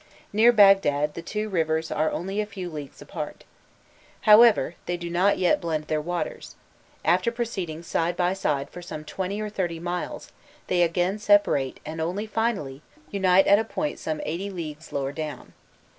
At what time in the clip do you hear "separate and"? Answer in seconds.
11.19-12.01